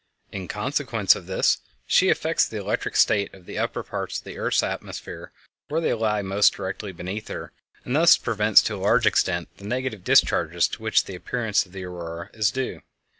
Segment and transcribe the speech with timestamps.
[0.31, 4.35] In consequence of this she affects the electric state of the upper parts of the
[4.39, 5.31] earth's atmosphere
[5.67, 7.51] where they lie most directly beneath her,
[7.85, 11.71] and thus prevents, to a large extent, the negative discharges to which the appearance of
[11.71, 12.81] the Aurora is due.